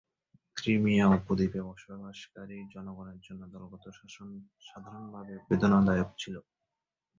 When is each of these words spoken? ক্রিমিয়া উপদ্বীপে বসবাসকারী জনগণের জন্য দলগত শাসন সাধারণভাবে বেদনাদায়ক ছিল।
ক্রিমিয়া 0.57 1.05
উপদ্বীপে 1.17 1.61
বসবাসকারী 1.69 2.57
জনগণের 2.73 3.19
জন্য 3.25 3.41
দলগত 3.53 3.85
শাসন 3.97 4.29
সাধারণভাবে 4.67 5.33
বেদনাদায়ক 5.47 6.09
ছিল। 6.17 6.35